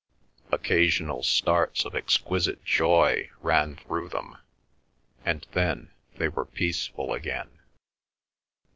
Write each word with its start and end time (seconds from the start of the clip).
Occasional 0.51 1.21
starts 1.21 1.85
of 1.85 1.93
exquisite 1.93 2.65
joy 2.65 3.29
ran 3.39 3.75
through 3.75 4.09
them, 4.09 4.35
and 5.23 5.45
then 5.51 5.91
they 6.15 6.27
were 6.27 6.43
peaceful 6.45 7.13
again. 7.13 7.59